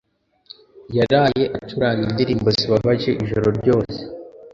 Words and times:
yaraye 0.97 1.43
acuranga 1.57 2.01
indirimbo 2.09 2.49
zibabaje 2.57 3.11
ijoro 3.23 3.47
ryose 3.59 3.99